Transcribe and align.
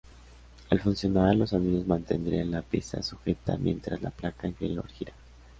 Al 0.71 0.79
funcionar, 0.79 1.35
los 1.35 1.53
anillos 1.53 1.85
mantendrían 1.85 2.49
la 2.49 2.63
pieza 2.63 3.03
sujeta 3.03 3.55
mientras 3.59 4.01
la 4.01 4.09
placa 4.09 4.47
inferior 4.47 4.87
gira. 4.87 5.13